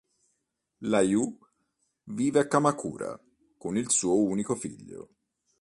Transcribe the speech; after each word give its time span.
La 0.93 1.01
Yū 1.03 1.25
vive 2.21 2.39
a 2.39 2.47
Kamakura 2.47 3.21
con 3.55 3.77
il 3.77 3.91
suo 3.91 4.15
unico 4.15 4.55
figlio. 4.55 5.09